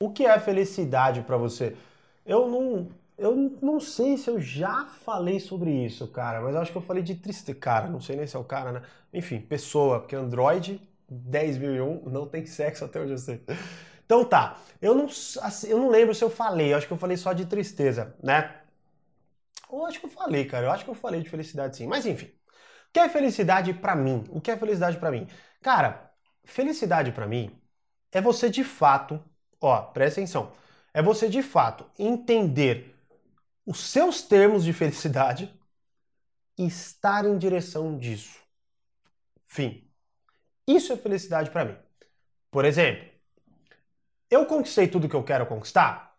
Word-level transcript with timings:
O 0.00 0.10
que 0.12 0.24
é 0.26 0.38
felicidade 0.38 1.22
para 1.22 1.36
você? 1.36 1.76
Eu 2.24 2.48
não, 2.48 2.88
eu 3.16 3.34
não 3.60 3.80
sei 3.80 4.16
se 4.16 4.30
eu 4.30 4.40
já 4.40 4.86
falei 4.86 5.40
sobre 5.40 5.70
isso, 5.84 6.06
cara, 6.08 6.40
mas 6.40 6.54
acho 6.54 6.70
que 6.72 6.78
eu 6.78 6.82
falei 6.82 7.02
de 7.02 7.16
tristeza. 7.16 7.58
Cara, 7.58 7.88
não 7.88 8.00
sei 8.00 8.16
nem 8.16 8.26
se 8.26 8.36
é 8.36 8.38
o 8.38 8.44
cara, 8.44 8.70
né? 8.72 8.82
Enfim, 9.12 9.40
pessoa, 9.40 10.00
porque 10.00 10.14
Android 10.14 10.80
10.001 11.08 12.02
não 12.10 12.26
tem 12.26 12.46
sexo 12.46 12.84
até 12.84 13.00
hoje 13.00 13.12
eu 13.14 13.18
sei. 13.18 13.42
Então 14.06 14.24
tá, 14.24 14.58
eu 14.80 14.94
não, 14.94 15.06
assim, 15.42 15.68
eu 15.68 15.78
não 15.78 15.88
lembro 15.90 16.14
se 16.14 16.24
eu 16.24 16.30
falei, 16.30 16.72
eu 16.72 16.78
acho 16.78 16.86
que 16.86 16.92
eu 16.92 16.96
falei 16.98 17.16
só 17.16 17.32
de 17.32 17.46
tristeza, 17.46 18.14
né? 18.22 18.54
Ou 19.68 19.86
acho 19.86 20.00
que 20.00 20.06
eu 20.06 20.10
falei, 20.10 20.46
cara, 20.46 20.66
eu 20.66 20.70
acho 20.70 20.84
que 20.84 20.90
eu 20.90 20.94
falei 20.94 21.20
de 21.22 21.28
felicidade 21.30 21.76
sim, 21.76 21.86
mas 21.86 22.06
enfim. 22.06 22.26
O 22.26 22.92
que 22.92 23.00
é 23.00 23.08
felicidade 23.08 23.74
para 23.74 23.94
mim? 23.96 24.24
O 24.30 24.40
que 24.40 24.50
é 24.50 24.56
felicidade 24.56 24.98
para 24.98 25.10
mim? 25.10 25.28
Cara, 25.62 26.12
felicidade 26.44 27.12
para 27.12 27.26
mim 27.26 27.50
é 28.12 28.20
você 28.20 28.50
de 28.50 28.64
fato 28.64 29.22
Ó, 29.60 29.82
presta 29.82 30.20
atenção. 30.20 30.52
É 30.92 31.02
você 31.02 31.28
de 31.28 31.42
fato 31.42 31.84
entender 31.98 32.96
os 33.66 33.80
seus 33.80 34.22
termos 34.22 34.64
de 34.64 34.72
felicidade 34.72 35.54
e 36.56 36.66
estar 36.66 37.24
em 37.24 37.36
direção 37.36 37.96
disso. 37.98 38.40
Fim. 39.44 39.86
Isso 40.66 40.92
é 40.92 40.96
felicidade 40.96 41.50
para 41.50 41.64
mim. 41.64 41.76
Por 42.50 42.64
exemplo, 42.64 43.08
eu 44.30 44.46
conquistei 44.46 44.88
tudo 44.88 45.08
que 45.08 45.16
eu 45.16 45.24
quero 45.24 45.46
conquistar? 45.46 46.16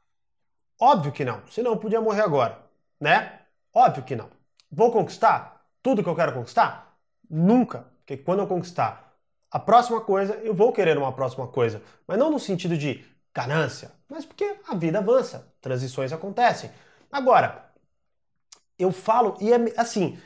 Óbvio 0.80 1.12
que 1.12 1.26
não, 1.26 1.46
senão 1.48 1.72
eu 1.72 1.78
podia 1.78 2.02
morrer 2.02 2.22
agora, 2.22 2.64
né? 3.00 3.42
Óbvio 3.74 4.04
que 4.04 4.16
não. 4.16 4.30
Vou 4.72 4.92
conquistar 4.92 5.66
tudo 5.82 6.04
que 6.04 6.10
eu 6.10 6.16
quero 6.16 6.34
conquistar? 6.34 6.98
Nunca, 7.30 7.86
porque 8.00 8.18
quando 8.18 8.40
eu 8.40 8.48
conquistar 8.48 9.14
a 9.52 9.60
próxima 9.60 10.02
coisa, 10.02 10.36
eu 10.36 10.54
vou 10.54 10.72
querer 10.72 10.98
uma 10.98 11.12
próxima 11.12 11.48
coisa, 11.48 11.82
mas 12.08 12.18
não 12.18 12.32
no 12.32 12.40
sentido 12.40 12.78
de 12.78 13.04
ganância, 13.34 13.92
mas 14.10 14.26
porque 14.26 14.56
a 14.68 14.76
vida 14.76 15.00
avança, 15.00 15.52
transições 15.62 16.12
acontecem. 16.12 16.72
Agora, 17.12 17.70
eu 18.78 18.92
falo, 18.92 19.38
e 19.42 19.52
é 19.52 19.58
assim, 19.78 20.20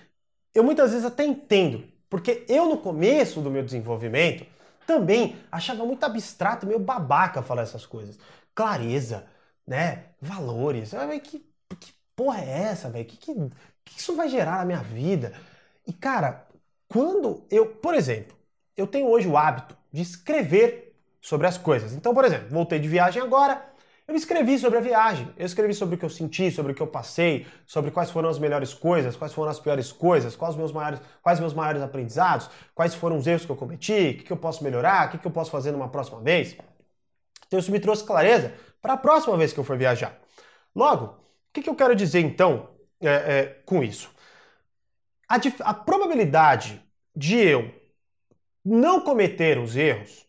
eu 0.54 0.64
muitas 0.64 0.92
vezes 0.92 1.06
até 1.06 1.26
entendo, 1.26 1.88
porque 2.10 2.46
eu 2.48 2.68
no 2.68 2.78
começo 2.78 3.42
do 3.42 3.50
meu 3.50 3.64
desenvolvimento 3.64 4.46
também 4.86 5.38
achava 5.52 5.86
muito 5.86 6.04
abstrato, 6.04 6.68
meio 6.68 6.80
babaca 6.80 7.42
falar 7.42 7.64
essas 7.64 7.86
coisas. 7.86 8.20
Clareza, 8.54 9.26
né? 9.66 10.10
Valores. 10.22 10.92
Que, 11.24 11.40
que 11.80 11.94
porra 12.16 12.42
é 12.42 12.50
essa, 12.64 12.90
velho? 12.90 13.06
Que, 13.06 13.18
que, 13.18 13.34
que 13.86 14.00
isso 14.00 14.16
vai 14.16 14.30
gerar 14.30 14.58
na 14.60 14.66
minha 14.66 14.84
vida? 14.84 15.34
E 15.88 15.94
cara, 15.94 16.48
quando 16.88 17.46
eu, 17.50 17.68
por 17.76 17.96
exemplo, 17.96 18.38
eu 18.78 18.86
tenho 18.88 19.08
hoje 19.08 19.28
o 19.28 19.38
hábito 19.38 19.76
de 19.92 20.02
escrever 20.02 20.93
sobre 21.24 21.48
as 21.48 21.58
coisas. 21.58 21.94
Então, 21.94 22.14
por 22.14 22.26
exemplo, 22.26 22.50
voltei 22.50 22.78
de 22.80 22.88
viagem 22.90 23.22
agora, 23.24 23.66
eu 24.06 24.14
escrevi 24.14 24.60
sobre 24.60 24.78
a 24.78 24.82
viagem, 24.82 25.34
eu 25.38 25.46
escrevi 25.46 25.74
sobre 25.74 25.96
o 25.96 25.98
que 25.98 26.04
eu 26.04 26.10
senti, 26.10 26.52
sobre 26.52 26.74
o 26.74 26.76
que 26.76 26.82
eu 26.82 26.88
passei, 26.88 27.48
sobre 27.66 27.92
quais 27.92 28.12
foram 28.12 28.28
as 28.28 28.38
melhores 28.38 28.74
coisas, 28.74 29.16
quais 29.16 29.34
foram 29.34 29.50
as 29.50 29.58
piores 29.58 29.90
coisas, 29.94 30.36
quais 30.36 30.58
meus 30.58 30.74
maiores, 30.74 31.00
quais 31.22 31.40
meus 31.40 31.54
maiores 31.54 31.82
aprendizados, 31.82 32.50
quais 32.76 32.94
foram 32.94 33.18
os 33.18 33.26
erros 33.26 33.46
que 33.46 33.52
eu 33.52 33.56
cometi, 33.56 33.94
o 33.94 34.18
que, 34.18 34.24
que 34.26 34.32
eu 34.32 34.38
posso 34.38 34.62
melhorar, 34.66 35.08
o 35.08 35.12
que, 35.12 35.18
que 35.18 35.26
eu 35.26 35.32
posso 35.32 35.50
fazer 35.50 35.72
numa 35.72 35.88
próxima 35.88 36.20
vez. 36.20 36.58
Então 37.48 37.58
isso 37.58 37.72
me 37.72 37.80
trouxe 37.80 38.04
clareza 38.04 38.54
para 38.82 38.94
a 38.94 38.98
próxima 38.98 39.38
vez 39.38 39.54
que 39.54 39.60
eu 39.62 39.64
for 39.64 39.78
viajar. 39.78 40.20
Logo, 40.76 41.06
o 41.06 41.54
que, 41.54 41.62
que 41.62 41.70
eu 41.70 41.76
quero 41.76 41.96
dizer 41.96 42.20
então 42.20 42.68
é, 43.00 43.08
é, 43.08 43.46
com 43.66 43.82
isso? 43.82 44.12
A, 45.30 45.40
a 45.70 45.74
probabilidade 45.74 46.84
de 47.16 47.38
eu 47.38 47.74
não 48.66 49.00
cometer 49.00 49.58
os 49.58 49.78
erros 49.78 50.28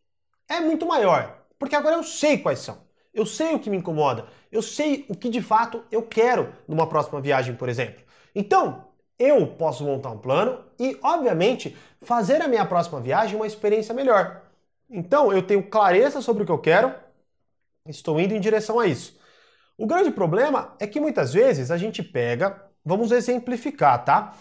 é 0.49 0.61
muito 0.61 0.87
maior, 0.87 1.45
porque 1.59 1.77
agora 1.77 1.97
eu 1.97 2.03
sei 2.03 2.39
quais 2.39 2.59
são. 2.59 2.85
Eu 3.13 3.25
sei 3.25 3.55
o 3.55 3.61
que 3.61 3.71
me 3.71 3.77
incomoda, 3.77 4.27
eu 4.51 4.61
sei 4.61 5.07
o 5.09 5.17
que 5.17 5.29
de 5.29 5.41
fato 5.41 5.85
eu 5.91 6.03
quero 6.03 6.53
numa 6.67 6.89
próxima 6.89 7.21
viagem, 7.21 7.55
por 7.55 7.69
exemplo. 7.69 8.03
Então, 8.35 8.89
eu 9.19 9.47
posso 9.47 9.85
montar 9.85 10.11
um 10.11 10.19
plano 10.19 10.65
e, 10.79 10.99
obviamente, 11.01 11.77
fazer 12.03 12.43
a 12.43 12.49
minha 12.49 12.67
próxima 12.67 13.01
viagem 13.01 13.37
uma 13.37 13.47
experiência 13.47 13.95
melhor. 13.95 14.43
Então, 14.91 15.33
eu 15.33 15.43
tenho 15.43 15.63
clareza 15.63 16.21
sobre 16.21 16.43
o 16.43 16.47
que 16.47 16.51
eu 16.53 16.59
quero, 16.59 16.93
estou 17.89 18.21
indo 18.21 18.35
em 18.35 18.41
direção 18.41 18.81
a 18.81 18.87
isso. 18.87 19.17
O 19.79 19.87
grande 19.87 20.11
problema 20.11 20.75
é 20.81 20.87
que 20.87 21.01
muitas 21.01 21.33
vezes 21.33 21.71
a 21.71 21.77
gente 21.77 22.03
pega, 22.03 22.69
vamos 22.85 23.13
exemplificar, 23.13 24.05
tá? 24.05 24.35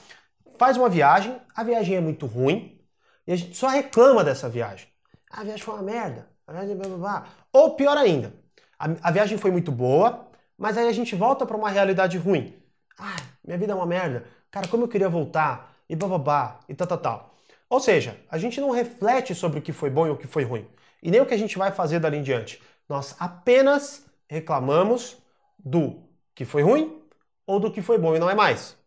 Faz 0.57 0.77
uma 0.77 0.89
viagem, 0.89 1.39
a 1.55 1.63
viagem 1.63 1.95
é 1.95 2.01
muito 2.01 2.25
ruim 2.25 2.79
e 3.27 3.33
a 3.33 3.35
gente 3.35 3.55
só 3.55 3.67
reclama 3.67 4.23
dessa 4.23 4.49
viagem 4.49 4.92
a 5.33 5.43
viagem 5.43 5.63
foi 5.63 5.73
uma 5.73 5.83
merda. 5.83 6.27
Viagem 6.47 6.75
blá, 6.75 6.87
blá, 6.87 6.97
blá. 6.97 7.27
Ou 7.51 7.75
pior 7.75 7.97
ainda, 7.97 8.33
a, 8.77 8.85
a, 9.09 9.11
viagem 9.11 9.37
foi 9.37 9.49
muito 9.49 9.71
boa, 9.71 10.29
mas 10.57 10.77
aí 10.77 10.87
a 10.87 10.91
gente 10.91 11.15
volta 11.15 11.45
para 11.45 11.57
uma 11.57 11.69
realidade 11.69 12.17
ruim. 12.17 12.55
Ah, 12.97 13.15
minha 13.43 13.57
vida 13.57 13.71
é 13.71 13.75
uma 13.75 13.85
merda. 13.85 14.25
Cara, 14.51 14.67
como 14.67 14.83
eu 14.83 14.87
queria 14.87 15.09
voltar. 15.09 15.73
E 15.89 15.95
bababá, 15.95 16.59
e 16.69 16.73
tal, 16.73 16.87
tal, 16.87 16.97
tal. 16.97 17.35
Ou 17.69 17.79
seja, 17.79 18.17
a 18.29 18.37
gente 18.37 18.59
não 18.61 18.71
reflete 18.71 19.35
sobre 19.35 19.59
o 19.59 19.61
que 19.61 19.73
foi 19.73 19.89
bom 19.89 20.07
e 20.07 20.09
o 20.09 20.17
que 20.17 20.27
foi 20.27 20.43
ruim. 20.43 20.67
E 21.01 21.11
nem 21.11 21.19
o 21.19 21.25
que 21.25 21.33
a 21.33 21.37
gente 21.37 21.57
vai 21.57 21.71
fazer 21.71 21.99
dali 21.99 22.17
em 22.17 22.23
diante. 22.23 22.61
Nós 22.87 23.15
apenas 23.19 24.05
reclamamos 24.27 25.17
do 25.59 26.01
que 26.33 26.45
foi 26.45 26.63
ruim 26.63 27.01
ou 27.45 27.59
do 27.59 27.71
que 27.71 27.81
foi 27.81 27.97
bom 27.97 28.15
e 28.15 28.19
não 28.19 28.29
é 28.29 28.35
mais. 28.35 28.77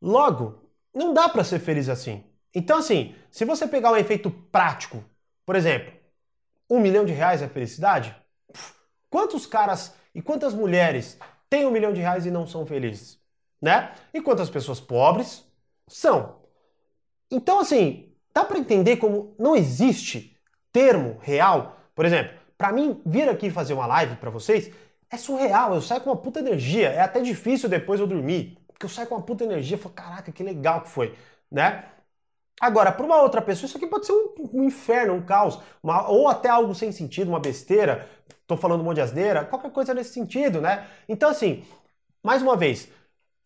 Logo, 0.00 0.70
não 0.94 1.14
dá 1.14 1.28
para 1.28 1.42
ser 1.42 1.58
feliz 1.58 1.88
assim. 1.88 2.24
Então, 2.54 2.78
assim, 2.78 3.14
se 3.30 3.44
você 3.44 3.66
pegar 3.66 3.90
um 3.92 3.96
efeito 3.96 4.30
prático 4.30 5.02
por 5.48 5.56
exemplo, 5.56 5.90
um 6.68 6.78
milhão 6.78 7.06
de 7.06 7.12
reais 7.14 7.40
é 7.40 7.48
felicidade? 7.48 8.14
Quantos 9.08 9.46
caras 9.46 9.94
e 10.14 10.20
quantas 10.20 10.52
mulheres 10.52 11.18
têm 11.48 11.64
um 11.64 11.70
milhão 11.70 11.90
de 11.90 12.02
reais 12.02 12.26
e 12.26 12.30
não 12.30 12.46
são 12.46 12.66
felizes? 12.66 13.18
Né? 13.58 13.90
E 14.12 14.20
quantas 14.20 14.50
pessoas 14.50 14.78
pobres 14.78 15.50
são? 15.86 16.42
Então, 17.30 17.60
assim, 17.60 18.14
dá 18.34 18.44
para 18.44 18.58
entender 18.58 18.98
como 18.98 19.34
não 19.38 19.56
existe 19.56 20.36
termo 20.70 21.16
real. 21.22 21.78
Por 21.94 22.04
exemplo, 22.04 22.38
para 22.58 22.70
mim, 22.70 23.00
vir 23.06 23.26
aqui 23.30 23.48
fazer 23.48 23.72
uma 23.72 23.86
live 23.86 24.16
para 24.16 24.28
vocês 24.28 24.70
é 25.10 25.16
surreal. 25.16 25.74
Eu 25.74 25.80
saio 25.80 26.02
com 26.02 26.10
uma 26.10 26.16
puta 26.16 26.40
energia. 26.40 26.90
É 26.90 27.00
até 27.00 27.22
difícil 27.22 27.70
depois 27.70 28.00
eu 28.00 28.06
dormir. 28.06 28.58
Porque 28.66 28.84
eu 28.84 28.90
saio 28.90 29.08
com 29.08 29.14
uma 29.14 29.24
puta 29.24 29.44
energia 29.44 29.78
e 29.78 29.80
falo, 29.80 29.94
caraca, 29.94 30.30
que 30.30 30.42
legal 30.42 30.82
que 30.82 30.90
foi, 30.90 31.16
né? 31.50 31.86
Agora, 32.60 32.90
para 32.90 33.06
uma 33.06 33.22
outra 33.22 33.40
pessoa, 33.40 33.66
isso 33.66 33.76
aqui 33.76 33.86
pode 33.86 34.06
ser 34.06 34.12
um, 34.12 34.34
um 34.54 34.64
inferno, 34.64 35.14
um 35.14 35.22
caos, 35.22 35.58
uma, 35.82 36.08
ou 36.08 36.28
até 36.28 36.48
algo 36.48 36.74
sem 36.74 36.90
sentido, 36.90 37.28
uma 37.28 37.40
besteira, 37.40 38.08
tô 38.46 38.56
falando 38.56 38.80
um 38.80 38.84
monte 38.84 38.96
de 38.96 39.02
asneira, 39.02 39.44
qualquer 39.44 39.70
coisa 39.70 39.94
nesse 39.94 40.12
sentido, 40.12 40.60
né? 40.60 40.86
Então, 41.08 41.30
assim, 41.30 41.64
mais 42.22 42.42
uma 42.42 42.56
vez, 42.56 42.88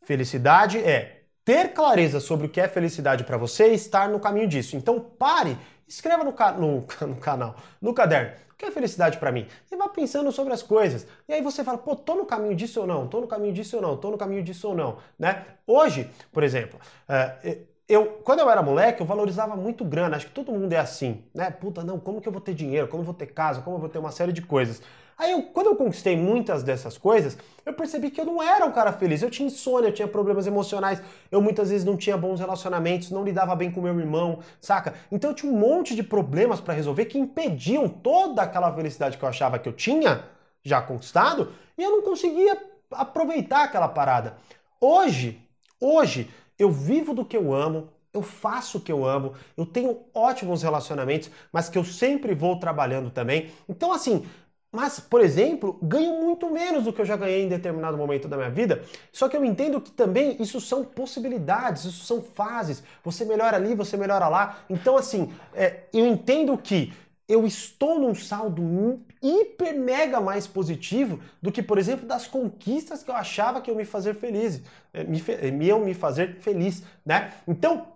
felicidade 0.05 0.79
é 0.79 1.23
ter 1.45 1.73
clareza 1.73 2.21
sobre 2.21 2.47
o 2.47 2.51
que 2.51 2.61
é 2.61 2.69
felicidade 2.69 3.25
para 3.25 3.37
você 3.37 3.73
e 3.73 3.75
estar 3.75 4.09
no 4.09 4.21
caminho 4.21 4.49
disso. 4.49 4.77
Então, 4.77 5.01
pare, 5.01 5.59
escreva 5.87 6.25
no, 6.25 6.33
ca 6.33 6.53
no, 6.53 6.87
no 7.07 7.17
canal, 7.17 7.57
no 7.81 7.93
caderno, 7.95 8.33
o 8.53 8.55
que 8.57 8.65
é 8.67 8.71
felicidade 8.71 9.19
para 9.19 9.33
mim? 9.33 9.47
E 9.71 9.77
vá 9.77 9.89
pensando 9.89 10.31
sobre 10.33 10.53
as 10.55 10.63
coisas. 10.63 11.07
E 11.29 11.33
aí 11.35 11.43
você 11.43 11.65
fala, 11.65 11.79
pô, 11.79 11.97
tô 11.97 12.15
no 12.15 12.25
caminho 12.25 12.55
disso 12.55 12.81
ou 12.81 12.87
não? 12.87 13.09
Tô 13.09 13.21
no 13.21 13.27
caminho 13.27 13.53
disso 13.53 13.77
ou 13.77 13.83
não? 13.83 13.97
Tô 13.97 14.11
no 14.11 14.19
caminho 14.19 14.43
disso 14.43 14.69
ou 14.69 14.75
não? 14.75 14.99
Né? 15.19 15.45
Hoje, 15.67 16.09
por 16.33 16.43
exemplo, 16.45 16.79
uh, 17.09 17.72
eu, 17.89 18.07
quando 18.25 18.41
eu 18.41 18.51
era 18.51 18.63
moleque, 18.63 19.01
eu 19.01 19.07
valorizava 19.07 19.57
muito 19.57 19.85
grana. 19.85 20.17
Acho 20.17 20.27
que 20.27 20.33
todo 20.33 20.53
mundo 20.53 20.73
é 20.73 20.79
assim, 20.79 21.25
né? 21.35 21.51
Puta, 21.51 21.83
não, 21.83 21.99
como 21.99 22.21
que 22.21 22.29
eu 22.29 22.33
vou 22.33 22.41
ter 22.41 22.55
dinheiro? 22.55 22.89
Como 22.89 23.03
eu 23.03 23.07
vou 23.07 23.15
ter 23.15 23.27
casa? 23.27 23.61
Como 23.61 23.77
eu 23.77 23.81
vou 23.81 23.89
ter 23.89 23.99
uma 23.99 24.11
série 24.11 24.33
de 24.33 24.43
coisas? 24.43 24.81
Aí, 25.19 25.33
eu, 25.33 25.43
quando 25.43 25.67
eu 25.67 25.77
conquistei 25.77 26.17
muitas 26.17 26.63
dessas 26.63 26.97
coisas, 26.97 27.37
eu 27.65 27.73
percebi 27.75 28.11
que 28.11 28.21
eu 28.21 28.25
não 28.25 28.43
era 28.43 28.65
um 28.65 28.73
cara 28.73 28.93
feliz. 28.93 29.23
Eu 29.23 29.31
tinha 29.31 29.47
insônia, 29.47 29.89
eu 29.89 29.93
tinha 29.93 30.09
problemas 30.09 30.47
emocionais, 30.47 31.03
eu 31.31 31.41
muitas 31.41 31.71
vezes 31.71 31.85
não 31.85 31.97
tinha 31.97 32.17
bons 32.17 32.41
relacionamentos, 32.41 33.11
não 33.11 33.25
lidava 33.25 33.55
bem 33.55 33.71
com 33.71 33.81
meu 33.81 33.99
irmão, 33.99 34.41
saca? 34.61 34.95
Então 35.11 35.31
eu 35.31 35.35
tinha 35.35 35.53
um 35.53 35.57
monte 35.57 35.95
de 35.95 36.03
problemas 36.03 36.61
para 36.61 36.75
resolver 36.75 37.05
que 37.05 37.19
impediam 37.19 37.89
toda 37.89 38.43
aquela 38.43 38.73
felicidade 38.75 39.17
que 39.17 39.25
eu 39.25 39.29
achava 39.29 39.59
que 39.59 39.69
eu 39.69 39.73
tinha 39.73 40.25
já 40.63 40.81
conquistado 40.81 41.53
e 41.77 41.83
eu 41.83 41.91
não 41.91 42.03
conseguia 42.03 42.57
aproveitar 42.91 43.65
aquela 43.65 43.89
parada. 43.89 44.37
Hoje, 44.81 45.41
hoje, 45.81 46.31
eu 46.59 46.71
vivo 46.71 47.15
do 47.15 47.25
que 47.25 47.37
eu 47.37 47.53
amo, 47.53 47.89
eu 48.13 48.23
faço 48.23 48.79
o 48.79 48.81
que 48.81 48.93
eu 48.93 49.05
amo, 49.07 49.35
eu 49.57 49.65
tenho 49.65 50.01
ótimos 50.13 50.63
relacionamentos, 50.63 51.31
mas 51.53 51.69
que 51.69 51.79
eu 51.79 51.85
sempre 51.85 52.35
vou 52.35 52.59
trabalhando 52.59 53.11
também. 53.11 53.51
Então, 53.69 53.93
assim, 53.93 54.27
mas, 54.75 54.99
por 54.99 55.21
exemplo, 55.21 55.79
ganho 55.83 56.23
muito 56.23 56.51
menos 56.51 56.85
do 56.85 56.93
que 56.95 57.01
eu 57.03 57.05
já 57.05 57.15
ganhei 57.15 57.43
em 57.45 57.49
determinado 57.49 57.97
momento 57.99 58.27
da 58.27 58.39
minha 58.39 58.49
vida. 58.51 58.83
Só 59.13 59.29
que 59.29 59.37
eu 59.37 59.45
entendo 59.45 59.81
que 59.83 59.91
também 59.91 60.37
isso 60.41 60.61
são 60.63 60.83
possibilidades, 60.83 61.85
isso 61.85 62.07
são 62.07 62.23
fases. 62.23 62.83
Você 63.05 63.27
melhora 63.27 63.57
ali, 63.59 63.75
você 63.75 63.99
melhora 63.99 64.29
lá. 64.29 64.61
Então, 64.71 64.97
assim, 64.97 65.31
é, 65.53 65.83
eu 65.93 66.07
entendo 66.07 66.57
que 66.57 66.91
eu 67.29 67.47
estou 67.47 67.99
num 67.99 68.15
saldo 68.15 69.01
hiper 69.23 69.79
mega 69.79 70.21
mais 70.21 70.47
positivo 70.47 71.21
do 71.41 71.51
que, 71.53 71.63
por 71.63 71.79
exemplo, 71.79 72.07
das 72.07 72.27
conquistas 72.27 73.03
que 73.03 73.11
eu 73.11 73.15
achava 73.15 73.61
que 73.61 73.71
eu 73.71 73.77
me 73.77 73.85
fazer 73.85 74.15
feliz, 74.15 74.61
eh, 74.93 75.05
me, 75.05 75.23
eh, 75.29 75.51
me 75.51 75.67
iam 75.67 75.81
me 75.81 75.95
fazer 75.95 76.37
feliz, 76.41 76.83
né? 77.05 77.33
Então, 77.47 77.87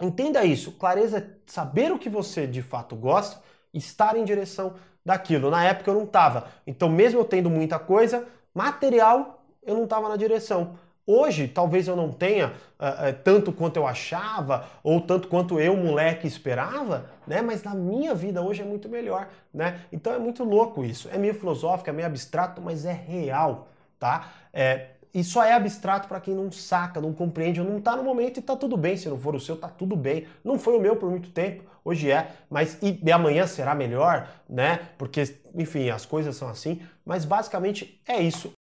entenda 0.00 0.44
isso. 0.44 0.72
Clareza 0.72 1.18
é 1.18 1.26
saber 1.46 1.92
o 1.92 1.98
que 1.98 2.08
você 2.08 2.46
de 2.46 2.62
fato 2.62 2.96
gosta, 2.96 3.42
estar 3.72 4.16
em 4.16 4.24
direção 4.24 4.74
daquilo. 5.04 5.50
Na 5.50 5.64
época 5.64 5.90
eu 5.90 5.94
não 5.94 6.04
estava. 6.04 6.48
Então, 6.66 6.88
mesmo 6.88 7.20
eu 7.20 7.24
tendo 7.24 7.50
muita 7.50 7.78
coisa, 7.78 8.26
material, 8.54 9.44
eu 9.62 9.74
não 9.76 9.84
estava 9.84 10.08
na 10.08 10.16
direção. 10.16 10.78
Hoje, 11.10 11.48
talvez 11.48 11.88
eu 11.88 11.96
não 11.96 12.12
tenha 12.12 12.48
uh, 12.48 12.50
uh, 12.50 13.18
tanto 13.24 13.50
quanto 13.50 13.78
eu 13.78 13.86
achava, 13.86 14.66
ou 14.82 15.00
tanto 15.00 15.26
quanto 15.26 15.58
eu, 15.58 15.74
moleque, 15.74 16.26
esperava, 16.26 17.06
né? 17.26 17.40
Mas 17.40 17.62
na 17.62 17.74
minha 17.74 18.14
vida 18.14 18.42
hoje 18.42 18.60
é 18.60 18.64
muito 18.66 18.90
melhor, 18.90 19.26
né? 19.52 19.80
Então 19.90 20.12
é 20.12 20.18
muito 20.18 20.44
louco 20.44 20.84
isso. 20.84 21.08
É 21.10 21.16
meio 21.16 21.32
filosófico, 21.32 21.88
é 21.88 21.94
meio 21.94 22.06
abstrato, 22.06 22.60
mas 22.60 22.84
é 22.84 22.92
real, 22.92 23.68
tá? 23.98 24.30
É, 24.52 24.88
e 25.14 25.24
só 25.24 25.42
é 25.42 25.54
abstrato 25.54 26.08
para 26.08 26.20
quem 26.20 26.34
não 26.34 26.52
saca, 26.52 27.00
não 27.00 27.14
compreende, 27.14 27.62
não 27.62 27.78
está 27.78 27.96
no 27.96 28.02
momento 28.02 28.36
e 28.36 28.40
está 28.40 28.54
tudo 28.54 28.76
bem. 28.76 28.94
Se 28.94 29.08
não 29.08 29.18
for 29.18 29.34
o 29.34 29.40
seu, 29.40 29.54
está 29.54 29.68
tudo 29.68 29.96
bem. 29.96 30.26
Não 30.44 30.58
foi 30.58 30.76
o 30.76 30.80
meu 30.80 30.94
por 30.94 31.08
muito 31.08 31.30
tempo, 31.30 31.64
hoje 31.82 32.10
é, 32.10 32.32
mas 32.50 32.78
e 32.82 33.10
amanhã 33.10 33.46
será 33.46 33.74
melhor, 33.74 34.28
né? 34.46 34.90
Porque, 34.98 35.22
enfim, 35.54 35.88
as 35.88 36.04
coisas 36.04 36.36
são 36.36 36.48
assim. 36.50 36.82
Mas 37.02 37.24
basicamente 37.24 37.98
é 38.06 38.20
isso. 38.20 38.54